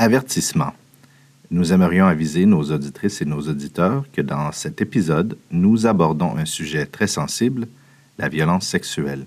[0.00, 0.74] Avertissement.
[1.50, 6.44] Nous aimerions aviser nos auditrices et nos auditeurs que dans cet épisode, nous abordons un
[6.44, 7.66] sujet très sensible,
[8.16, 9.26] la violence sexuelle.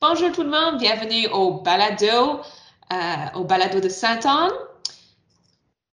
[0.00, 2.06] Bonjour tout le monde, bienvenue au balado,
[2.92, 2.96] euh,
[3.34, 4.52] au balado de Saint-Anne.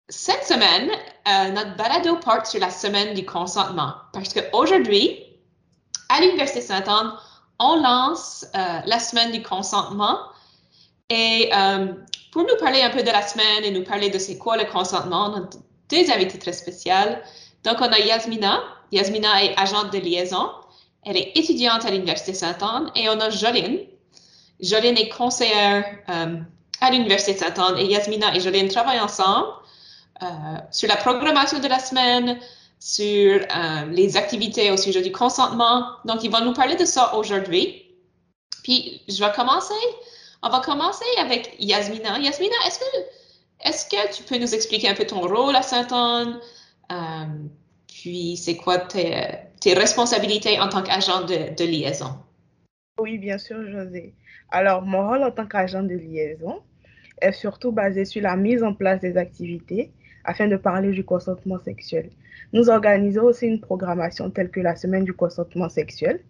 [0.08, 0.90] Cette semaine,
[1.28, 5.22] euh, notre balado porte sur la semaine du consentement parce qu'aujourd'hui,
[6.08, 7.12] à l'Université Saint-Anne,
[7.58, 10.16] on lance euh, la semaine du consentement
[11.10, 11.50] et
[12.32, 14.64] pour nous parler un peu de la semaine et nous parler de c'est quoi le
[14.64, 15.50] consentement, on a
[15.90, 16.94] deux invités très spéciaux.
[17.64, 18.62] Donc, on a Yasmina.
[18.92, 20.48] Yasmina est agente de liaison.
[21.04, 23.78] Elle est étudiante à l'Université Sainte-Anne et on a Jolene.
[24.60, 26.36] Jolene est conseillère euh,
[26.80, 29.48] à l'Université Sainte-Anne et Yasmina et Jolene travaillent ensemble
[30.22, 30.26] euh,
[30.70, 32.38] sur la programmation de la semaine,
[32.78, 35.86] sur euh, les activités au sujet du consentement.
[36.04, 37.82] Donc, ils vont nous parler de ça aujourd'hui.
[38.62, 39.74] Puis, je vais commencer.
[40.42, 42.18] On va commencer avec Yasmina.
[42.18, 42.84] Yasmina, est-ce que,
[43.64, 46.38] est-ce que tu peux nous expliquer un peu ton rôle à Sainte-Anne?
[47.86, 52.16] puis, c'est quoi tes, tes responsabilités en tant qu'agent de, liaison.
[52.98, 54.14] Oui, bien sûr, José.
[54.50, 56.60] Alors, mon rôle en tant qu'agent de liaison
[57.20, 59.92] est surtout basé sur la mise en place des activités
[60.24, 62.10] afin de parler du consentement sexuel.
[62.52, 66.20] Nous organisons aussi une programmation telle que la semaine du consentement sexuel.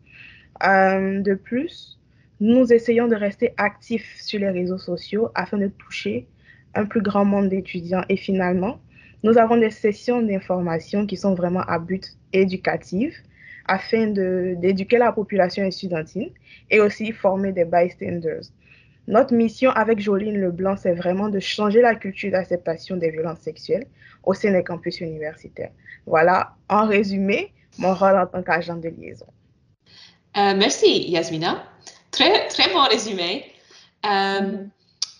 [0.65, 1.99] Euh, de plus,
[2.41, 6.27] nous essayons de rester actifs sur les réseaux sociaux afin de toucher
[6.75, 8.05] un plus grand nombre d'étudiants.
[8.09, 8.81] Et finalement,
[9.23, 13.23] nous avons des sessions d'information qui sont vraiment à but éducatif
[13.67, 16.31] afin d'éduquer la population estudiantine
[16.71, 18.43] et aussi former des bystanders.
[19.07, 23.87] Notre mission avec Joline Leblanc, c'est vraiment de changer la culture d'acceptation des violences sexuelles
[24.25, 25.73] au sein des campus universitaires.
[26.07, 29.27] Voilà, en résumé, mon rôle en tant qu'agent de liaison.
[30.37, 31.65] Euh, merci, Yasmina.
[32.11, 33.45] Très, très bon résumé.
[34.05, 34.69] Euh, mm-hmm.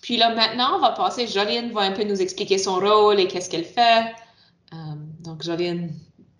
[0.01, 1.27] Puis là, maintenant, on va passer.
[1.27, 4.13] Jolene va un peu nous expliquer son rôle et qu'est-ce qu'elle fait.
[4.73, 5.91] Euh, donc, Jolene,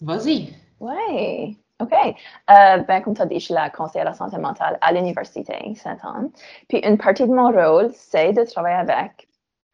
[0.01, 0.53] vas-y.
[0.79, 1.93] Oui, OK.
[1.93, 5.55] Euh, ben, comme tu as dit, je suis la conseillère la santé mentale à l'Université
[5.75, 6.31] Saint-Anne.
[6.69, 9.27] Puis, une partie de mon rôle, c'est de travailler avec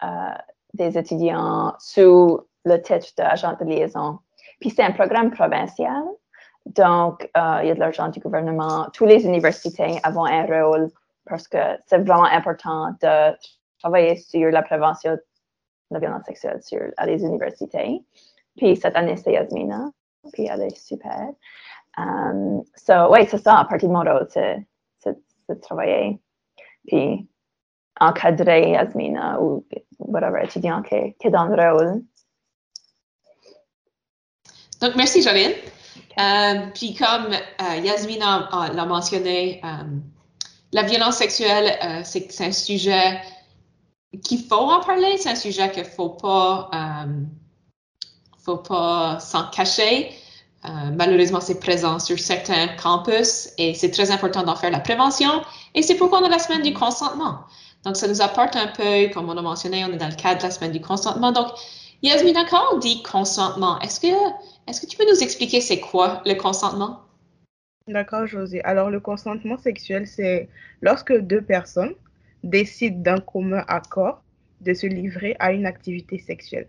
[0.04, 0.08] euh,
[0.74, 4.20] des étudiants sous le titre d'agent de liaison.
[4.60, 6.04] Puis, c'est un programme provincial.
[6.66, 8.88] Donc, il y a de l'argent du gouvernement.
[8.92, 10.90] Toutes les universités ont un rôle
[11.26, 13.34] parce que c'est vraiment important de
[13.80, 15.22] travailler sur la prévention de
[15.92, 18.02] la violence sexuelle sur, à les universités.
[18.58, 19.92] Puis, cette année, c'est Yasmina
[20.32, 21.30] puis elle est super.
[21.98, 24.66] Um, so, oui, c'est ça, à partir de mon rôle, c'est
[25.50, 26.20] de travailler,
[26.86, 27.26] puis
[28.02, 29.66] encadrer Yasmina ou
[29.98, 32.04] whatever étudiant qui, est dans le rôle.
[34.82, 35.54] Donc, merci, Jolene.
[36.18, 40.04] Um, puis, comme uh, Yasmina l'a mentionné, um,
[40.74, 43.22] la violence sexuelle, uh, c'est un sujet
[44.24, 47.28] qu'il faut en parler, c'est un sujet qu'il ne faut pas um,
[48.48, 50.10] faut pas s'en cacher.
[50.66, 55.30] Euh, malheureusement, c'est présent sur certains campus et c'est très important d'en faire la prévention.
[55.76, 57.42] Et c'est pourquoi on a la semaine du consentement.
[57.84, 60.40] Donc, ça nous apporte un peu, comme on a mentionné, on est dans le cadre
[60.40, 61.32] de la semaine du consentement.
[61.32, 61.48] Donc,
[62.02, 64.08] Yasmina, quand on dit consentement, est-ce que,
[64.68, 67.02] est-ce que tu peux nous expliquer c'est quoi le consentement?
[67.88, 68.62] D'accord, José.
[68.64, 70.50] Alors, le consentement sexuel, c'est
[70.82, 71.94] lorsque deux personnes
[72.44, 74.24] décident d'un commun accord
[74.62, 76.68] de se livrer à une activité sexuelle.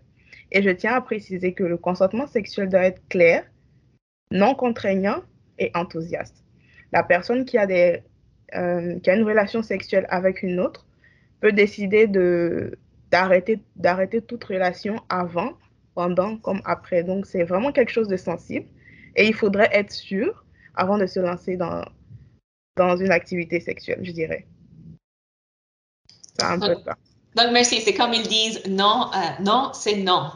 [0.51, 3.43] Et je tiens à préciser que le consentement sexuel doit être clair,
[4.31, 5.23] non contraignant
[5.57, 6.43] et enthousiaste.
[6.91, 8.01] La personne qui a, des,
[8.55, 10.87] euh, qui a une relation sexuelle avec une autre
[11.39, 12.07] peut décider
[13.11, 13.61] d'arrêter,
[14.27, 15.53] toute relation avant,
[15.93, 17.03] pendant comme après.
[17.03, 18.65] Donc, c'est vraiment quelque chose de sensible
[19.15, 21.83] et il faudrait être sûr avant de se lancer dans,
[22.75, 24.47] dans une activité sexuelle, je dirais.
[26.39, 26.95] C'est un peu ça.
[27.35, 27.81] Donc, merci.
[27.81, 30.31] C'est comme ils disent non, euh, non, c'est non.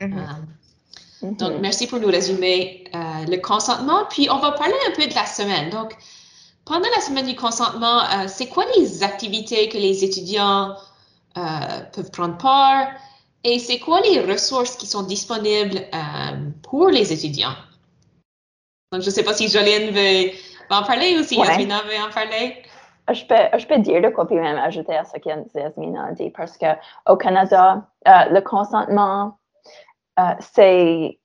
[0.00, 0.18] Mm-hmm.
[0.18, 1.60] Euh, donc, mm-hmm.
[1.60, 4.04] merci pour nous résumer euh, le consentement.
[4.10, 5.70] Puis, on va parler un peu de la semaine.
[5.70, 5.96] Donc,
[6.64, 10.76] pendant la semaine du consentement, c'est quoi les activités que les étudiants
[11.34, 12.86] peuvent prendre part?
[13.42, 15.80] Et c'est quoi les ressources qui sont disponibles
[16.62, 17.56] pour les étudiants?
[18.92, 20.30] Donc, je ne sais pas si Jolene veut,
[20.70, 22.62] en parler ou si Yasmina veut en parler.
[23.12, 26.58] Je peux, dire de quoi puis même ajouter à ce que Yasmina a dit parce
[26.58, 29.38] qu'au Canada, euh, le consentement,
[30.18, 31.18] euh, c'est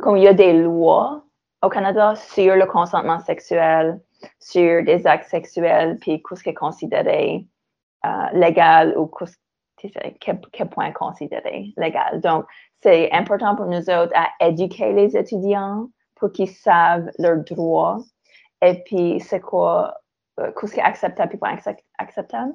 [0.00, 1.24] comme il y a des lois
[1.62, 4.00] au Canada sur le consentement sexuel.
[4.40, 7.46] sur des actes sexuels, puis qu'est-ce qui est considéré
[8.06, 9.10] euh, légal ou
[9.76, 12.22] quel, quel point considéré légal.
[12.22, 12.46] Donc,
[12.82, 17.98] c'est important pour nous autres à éduquer les étudiants pour qu'ils savent leurs droits
[18.62, 19.94] et puis c'est quoi,
[20.40, 21.56] euh, qu'est-ce qui est acceptable et pas
[21.98, 22.52] acceptable.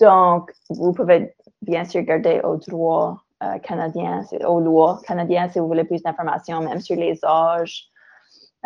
[0.00, 5.66] Donc, vous pouvez bien sûr garder aux droits euh, canadiens, aux lois canadiennes si vous
[5.66, 7.88] voulez plus d'informations, même sur les âges,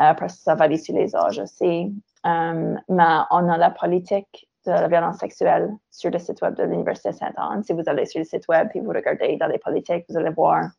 [0.00, 1.92] euh, parce que ça varie sur les âges aussi.
[2.24, 7.12] mais on a la politique de la violence sexuelle sur le site web de l'Université
[7.12, 7.62] Sainte-Anne.
[7.64, 10.30] Si vous allez sur le site web et vous regardez dans les politiques, vous allez
[10.30, 10.70] voir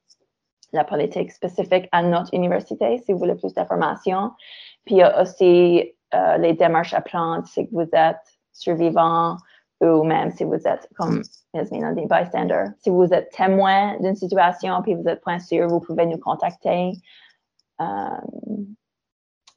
[0.74, 4.31] la politique spécifique à notre université si vous voulez plus d'informations.
[4.86, 9.38] Puis il y a aussi euh, les démarches à prendre si vous êtes survivant
[9.81, 11.22] ou même si vous êtes, comme
[11.54, 12.66] Yasmine a dit, bystander.
[12.80, 16.94] Si vous êtes témoin d'une situation puis vous êtes point sûr, vous pouvez nous contacter.
[17.81, 17.86] Euh,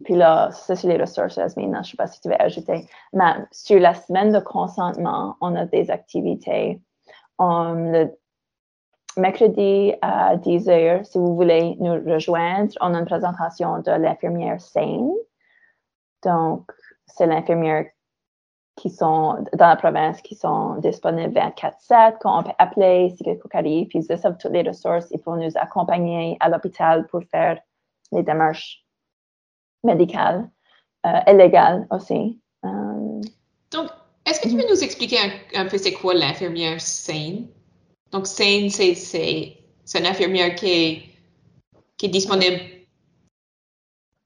[0.05, 1.73] puis là, ça, c'est les ressources, Yasmine.
[1.75, 2.89] Je ne sais pas si tu veux ajouter.
[3.13, 6.81] Mais sur la semaine de consentement, on a des activités.
[7.39, 8.09] le
[9.17, 14.61] mercredi à 10 h, si vous voulez nous rejoindre, on a une présentation de l'infirmière
[14.61, 15.13] Saine.
[16.23, 16.71] Donc,
[17.07, 17.87] c'est l'infirmière
[18.77, 23.51] qui sont dans la province qui sont disponibles 24-7, qu'on peut appeler si quelque chose
[23.53, 27.59] arrive, puis ils savent toutes les ressources, ils peuvent nous accompagner à l'hôpital pour faire
[28.13, 28.85] les démarches
[29.83, 30.49] médicales
[31.07, 32.41] euh, et légales aussi.
[32.65, 33.21] Euh,
[33.73, 33.89] Donc,
[34.25, 35.19] est-ce que tu peux nous expliquer
[35.55, 37.49] un, peu c'est quoi l'infirmière saine?
[38.13, 39.59] Donc, saine, c'est
[39.95, 41.03] une infirmière qui
[41.99, 42.61] qui est disponible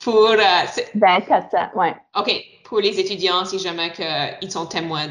[0.03, 0.31] pour...
[0.31, 1.89] Euh, 24 oui.
[2.19, 2.31] OK,
[2.65, 3.93] pour les étudiants, si jamais
[4.41, 5.09] ils sont témoins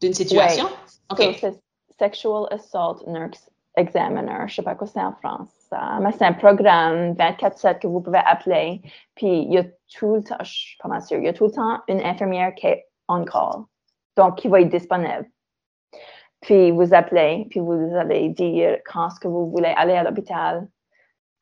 [0.00, 0.66] d'une situation?
[1.10, 1.36] OK.
[1.40, 1.60] c'est
[1.98, 4.38] Sexual Assault Nurse Examiner.
[4.40, 5.50] Je ne sais pas quoi c'est en France.
[6.00, 8.82] mais c'est un programme 24-7 que vous pouvez appeler.
[9.14, 9.64] Puis, il y a
[9.98, 12.00] tout le temps, je suis pas mal sûre, il y a tout le temps une
[12.00, 13.64] infirmière qui est on call.
[14.16, 15.28] Donc, qui va être disponible.
[16.40, 20.68] Puis, vous appelez, puis vous allez dire quand est-ce que vous voulez aller à l'hôpital,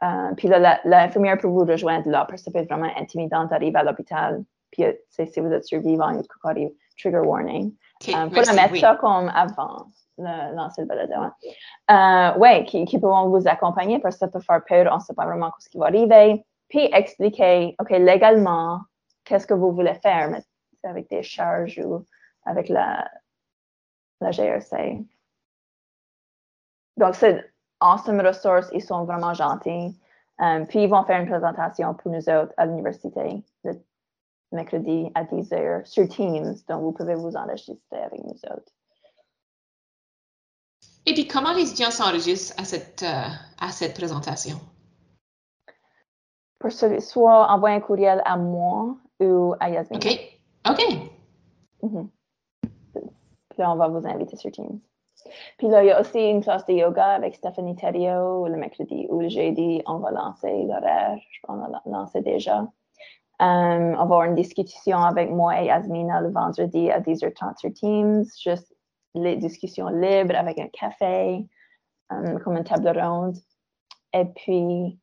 [0.03, 3.45] euh, puis là, l'infirmière peut vous rejoindre là parce que ça peut être vraiment intimidant
[3.45, 4.43] d'arriver à l'hôpital.
[4.71, 7.73] Puis euh, si vous êtes survivant, il y a trigger warning.
[8.07, 9.87] Il euh, faut le mettre ça comme avant,
[10.19, 11.15] lancer le balado.
[11.89, 12.35] Hein.
[12.39, 15.15] oui, qui, qui pourront vous accompagner parce que ça peut faire peur, on ne sait
[15.15, 16.45] pas vraiment ce qui va arriver.
[16.69, 18.81] Puis expliquer, OK, légalement,
[19.25, 20.43] qu'est-ce que vous voulez faire, mais
[20.85, 22.05] avec des charges ou
[22.45, 23.09] avec la,
[24.21, 25.05] la GRC.
[26.97, 27.52] Donc, c'est
[27.83, 29.99] Awesome Resources, ils sont vraiment gentils.
[30.39, 33.81] Um, puis ils vont faire une présentation pour nous autres à l'université le
[34.51, 36.55] mercredi à 10h sur Teams.
[36.69, 38.73] Donc, vous pouvez vous enregistrer avec nous autres.
[41.07, 43.29] Et puis, comment les étudiants s'enregistrent à cette, euh,
[43.61, 44.57] à cette présentation?
[46.59, 49.97] Pour soit envoyer un courriel à moi ou à Yasmin.
[49.97, 50.07] OK.
[50.71, 50.81] OK.
[51.83, 52.09] Mm-hmm.
[52.93, 54.81] Puis là, on va vous inviter sur Teams.
[55.59, 59.07] Puis là, il y a aussi une classe de yoga avec Stéphanie Thériault le mercredi
[59.11, 59.83] ou le jeudi.
[59.87, 61.19] On va lancer l'horaire.
[61.31, 62.67] Je pense qu'on l'a lancé déjà.
[63.41, 67.73] Um, on va avoir une discussion avec moi et Yasmina le vendredi à 10h30 sur
[67.73, 68.25] Teams.
[68.41, 68.73] Juste
[69.15, 71.45] les discussions libres avec un café,
[72.11, 73.37] um, comme une table ronde.
[74.13, 74.99] Et puis,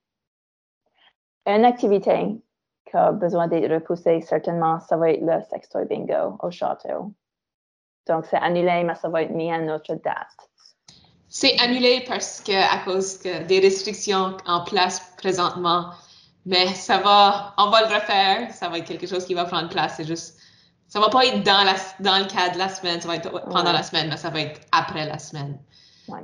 [1.45, 2.41] une activité
[2.85, 7.13] qui a besoin d'être repoussée, certainement, ça va être le sextoy bingo au château.
[8.09, 10.35] Donc, c'est annulé, mais ça va être mis à notre date.
[11.29, 15.91] C'est annulé parce que, à cause des restrictions en place présentement,
[16.45, 19.69] mais ça va, on va le refaire, ça va être quelque chose qui va prendre
[19.69, 20.39] place, c'est juste,
[20.87, 23.29] ça va pas être dans, la, dans le cadre de la semaine, ça va être
[23.51, 25.59] pendant la semaine, mais ça va être après la semaine.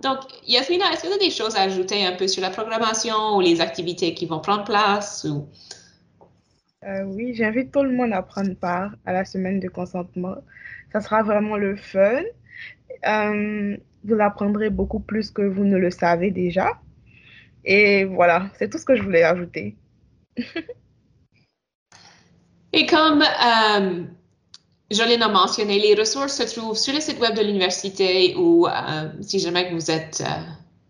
[0.01, 3.36] Donc, Yasmina, est-ce que tu as des choses à ajouter un peu sur la programmation
[3.36, 5.48] ou les activités qui vont prendre place ou...
[6.86, 10.36] Euh, oui, j'invite tout le monde à prendre part à la semaine de consentement.
[10.92, 12.22] Ça sera vraiment le fun.
[13.08, 16.80] Euh, vous apprendrez beaucoup plus que vous ne le savez déjà.
[17.63, 19.75] Et voilà, c'est tout ce que je voulais ajouter.
[22.74, 24.04] Et comme euh,
[24.92, 29.10] Jolene a mentionné, les ressources se trouvent sur le site web de l'université ou euh,
[29.22, 30.24] si jamais vous êtes,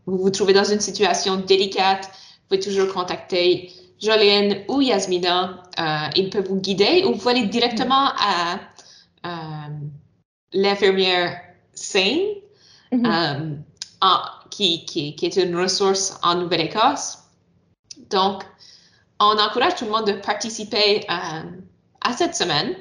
[0.05, 3.69] vous vous trouvez dans une situation délicate, vous pouvez toujours contacter
[4.01, 5.63] Jolene ou Yasmina.
[6.15, 8.59] ils peuvent vous guider ou vous allez directement à
[10.55, 11.41] l'infirmière
[11.73, 12.35] saine,
[12.91, 13.57] mm-hmm.
[14.03, 14.07] euh,
[14.49, 17.19] qui, qui, qui, est une ressource en Nouvelle-Écosse.
[18.09, 18.43] Donc,
[19.19, 21.43] on encourage tout le monde de participer euh,
[22.01, 22.75] à cette semaine,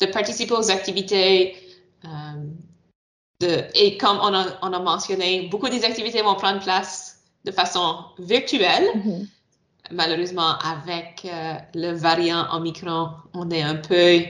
[0.00, 1.56] de participer aux activités.
[2.04, 2.08] Euh,
[3.40, 7.52] de, et comme on a, on a, mentionné, beaucoup des activités vont prendre place de
[7.52, 8.84] façon virtuelle.
[8.96, 9.26] Mm-hmm.
[9.90, 11.26] Malheureusement, avec
[11.74, 14.20] le variant Omicron, on est un peu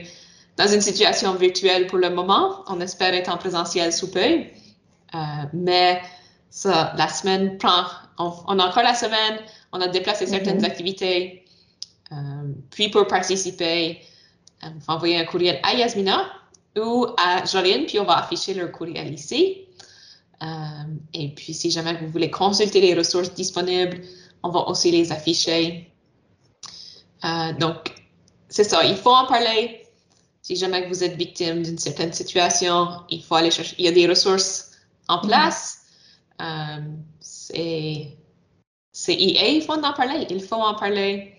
[0.57, 2.63] dans une situation virtuelle pour le moment.
[2.67, 4.19] On espère être en présentiel sous peu.
[4.19, 5.17] Euh,
[5.53, 6.01] mais
[6.49, 7.85] ça, la semaine prend,
[8.17, 9.39] on, a encore la semaine,
[9.71, 10.65] on a déplacé certaines mm-hmm.
[10.65, 11.45] activités.
[12.11, 12.15] Euh,
[12.71, 14.01] puis pour participer,
[14.63, 16.25] il faut envoyer un courriel à Yasmina
[16.77, 19.61] ou à Jolene, puis on va afficher leur courriel ici.
[21.13, 24.01] et puis si jamais vous voulez consulter les ressources disponibles,
[24.45, 25.91] on va aussi les afficher.
[27.59, 27.77] donc,
[28.47, 29.81] c'est ça, il faut en parler.
[30.43, 33.75] Si jamais vous êtes victime d'une certaine situation, il faut aller chercher.
[33.79, 34.71] Il y a des ressources
[35.07, 35.27] en mm-hmm.
[35.27, 35.79] place.
[36.39, 36.81] Euh,
[37.19, 40.27] c'est EA, il faut en parler.
[40.29, 41.33] Il faut en parler.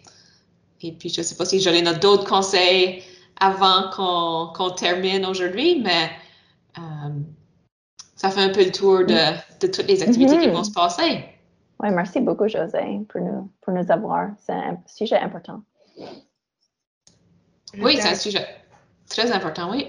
[0.83, 3.05] Et puis, je ne sais pas si j'aurais d'autres conseils
[3.39, 3.91] avant
[4.57, 6.11] qu'on termine aujourd'hui, mais
[6.79, 7.11] euh,
[8.17, 10.53] ça fait un peu le tour de, de toutes les activités qui mm-hmm.
[10.53, 11.36] vont se passer.
[11.81, 14.31] Oui, merci beaucoup, José, pour nous, pour nous avoir.
[14.39, 15.63] C'est un sujet important.
[17.79, 18.47] Oui, c'est un sujet
[19.09, 19.87] très important, oui.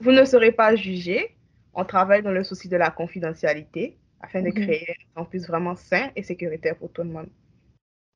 [0.00, 1.36] Vous ne serez pas jugé.
[1.74, 4.54] On travaille dans le souci de la confidentialité afin de mhm.
[4.54, 7.28] créer un campus vraiment sain et sécuritaire pour tout le monde.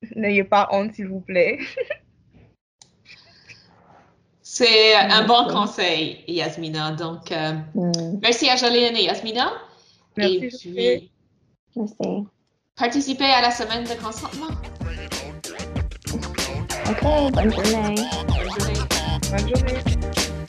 [0.16, 1.58] N'ayez pas honte, s'il vous plaît.
[4.42, 6.90] C'est un bon conseil, Yasmina.
[6.92, 8.18] Donc, euh, mm.
[8.20, 9.52] merci à Jolene et Yasmina.
[10.16, 10.34] Merci.
[10.34, 11.12] Et puis,
[11.76, 12.26] merci.
[12.76, 14.46] Participez à la semaine de consentement.
[16.88, 17.94] OK, bonne journée.
[19.30, 19.74] Bonne journée.